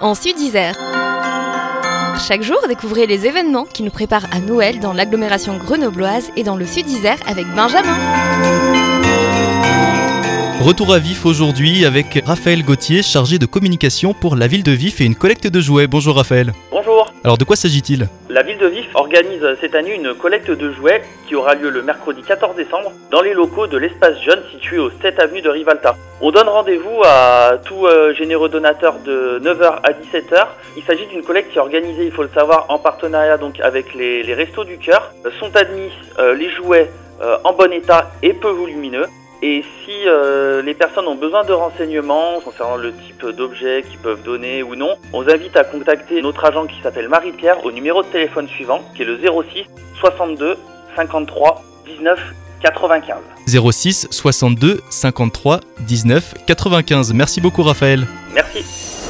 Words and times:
en 0.00 0.14
Sud-Isère. 0.14 0.74
Chaque 2.28 2.42
jour, 2.42 2.58
découvrez 2.68 3.06
les 3.06 3.26
événements 3.26 3.64
qui 3.64 3.82
nous 3.82 3.90
préparent 3.90 4.26
à 4.32 4.38
Noël 4.38 4.78
dans 4.78 4.92
l'agglomération 4.92 5.56
grenobloise 5.56 6.30
et 6.36 6.44
dans 6.44 6.56
le 6.56 6.64
Sud-Isère 6.64 7.18
avec 7.26 7.46
Benjamin. 7.54 7.98
Retour 10.60 10.92
à 10.92 10.98
Vif 10.98 11.26
aujourd'hui 11.26 11.84
avec 11.84 12.22
Raphaël 12.24 12.64
Gauthier, 12.64 13.02
chargé 13.02 13.38
de 13.38 13.46
communication 13.46 14.14
pour 14.14 14.36
la 14.36 14.46
ville 14.46 14.62
de 14.62 14.72
Vif 14.72 15.00
et 15.00 15.04
une 15.04 15.16
collecte 15.16 15.46
de 15.48 15.60
jouets. 15.60 15.88
Bonjour 15.88 16.16
Raphaël. 16.16 16.52
Bonjour. 16.70 17.03
Alors 17.24 17.38
de 17.38 17.44
quoi 17.44 17.56
s'agit-il? 17.56 18.06
La 18.28 18.42
ville 18.42 18.58
de 18.58 18.66
Vif 18.66 18.84
organise 18.92 19.42
cette 19.58 19.74
année 19.74 19.94
une 19.94 20.12
collecte 20.12 20.50
de 20.50 20.70
jouets 20.72 21.02
qui 21.26 21.34
aura 21.34 21.54
lieu 21.54 21.70
le 21.70 21.80
mercredi 21.80 22.20
14 22.20 22.54
décembre 22.54 22.92
dans 23.10 23.22
les 23.22 23.32
locaux 23.32 23.66
de 23.66 23.78
l'espace 23.78 24.20
jeune 24.20 24.42
situé 24.52 24.78
au 24.78 24.90
7 25.00 25.18
avenue 25.18 25.40
de 25.40 25.48
Rivalta. 25.48 25.96
On 26.20 26.30
donne 26.30 26.48
rendez-vous 26.48 27.00
à 27.02 27.56
tout 27.64 27.86
euh, 27.86 28.12
généreux 28.12 28.50
donateur 28.50 28.98
de 29.06 29.40
9h 29.42 29.80
à 29.82 29.92
17h. 29.92 30.48
Il 30.76 30.82
s'agit 30.82 31.06
d'une 31.06 31.22
collecte 31.22 31.50
qui 31.50 31.56
est 31.56 31.62
organisée, 31.62 32.04
il 32.04 32.12
faut 32.12 32.24
le 32.24 32.30
savoir, 32.34 32.66
en 32.68 32.78
partenariat 32.78 33.38
donc 33.38 33.58
avec 33.60 33.94
les, 33.94 34.34
Restos 34.34 34.64
du 34.64 34.76
Cœur. 34.76 35.10
Euh, 35.24 35.30
sont 35.40 35.56
admis 35.56 35.90
euh, 36.18 36.34
les 36.34 36.50
jouets 36.50 36.90
en 37.44 37.52
bon 37.54 37.72
état 37.72 38.10
et 38.22 38.34
peu 38.34 38.50
volumineux. 38.50 39.06
Et 39.46 39.62
si 39.84 39.92
euh, 40.06 40.62
les 40.62 40.72
personnes 40.72 41.06
ont 41.06 41.16
besoin 41.16 41.44
de 41.44 41.52
renseignements 41.52 42.40
concernant 42.42 42.76
le 42.76 42.94
type 42.94 43.26
d'objet 43.26 43.84
qu'ils 43.86 43.98
peuvent 43.98 44.22
donner 44.22 44.62
ou 44.62 44.74
non, 44.74 44.96
on 45.12 45.20
vous 45.20 45.28
invite 45.28 45.54
à 45.54 45.64
contacter 45.64 46.22
notre 46.22 46.46
agent 46.46 46.64
qui 46.64 46.80
s'appelle 46.82 47.10
Marie-Pierre 47.10 47.62
au 47.62 47.70
numéro 47.70 48.02
de 48.02 48.08
téléphone 48.08 48.48
suivant, 48.48 48.80
qui 48.94 49.02
est 49.02 49.04
le 49.04 49.18
06 49.18 49.66
62 50.00 50.56
53 50.96 51.62
19 51.84 52.18
95. 52.62 53.18
06 53.46 54.08
62 54.10 54.80
53 54.88 55.60
19 55.80 56.34
95. 56.46 57.12
Merci 57.12 57.42
beaucoup 57.42 57.64
Raphaël. 57.64 58.06
Merci. 58.32 59.03